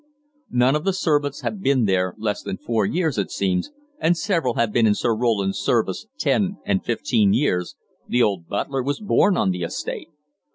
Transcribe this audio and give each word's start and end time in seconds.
None 0.49 0.75
of 0.75 0.83
the 0.83 0.93
servants 0.93 1.41
has 1.41 1.53
been 1.61 1.85
there 1.85 2.15
less 2.17 2.41
than 2.41 2.57
four 2.57 2.87
years, 2.87 3.19
it 3.19 3.29
seems, 3.29 3.69
and 3.99 4.17
several 4.17 4.55
have 4.55 4.71
been 4.71 4.87
in 4.87 4.95
Sir 4.95 5.15
Roland's 5.15 5.59
service 5.59 6.07
ten 6.17 6.57
and 6.65 6.83
fifteen 6.83 7.33
years 7.35 7.75
the 8.07 8.23
old 8.23 8.47
butler 8.47 8.81
was 8.81 8.99
born 8.99 9.37
on 9.37 9.51
the 9.51 9.61
estate. 9.61 10.09